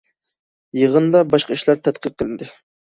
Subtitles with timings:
[0.79, 2.55] يىغىندا باشقا ئىشلار تەتقىق قىلىندى.